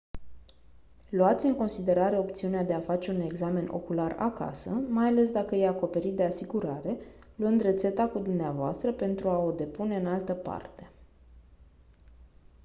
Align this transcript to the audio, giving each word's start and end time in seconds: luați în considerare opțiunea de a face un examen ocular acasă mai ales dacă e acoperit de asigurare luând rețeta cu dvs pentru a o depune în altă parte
luați 1.09 1.45
în 1.45 1.55
considerare 1.55 2.17
opțiunea 2.17 2.63
de 2.63 2.73
a 2.73 2.79
face 2.79 3.11
un 3.11 3.21
examen 3.21 3.67
ocular 3.71 4.15
acasă 4.19 4.69
mai 4.69 5.07
ales 5.07 5.31
dacă 5.31 5.55
e 5.55 5.67
acoperit 5.67 6.15
de 6.15 6.23
asigurare 6.23 6.97
luând 7.35 7.61
rețeta 7.61 8.07
cu 8.07 8.19
dvs 8.19 8.79
pentru 8.97 9.29
a 9.29 9.37
o 9.37 9.51
depune 9.51 9.95
în 9.95 10.05
altă 10.05 10.33
parte 10.33 10.91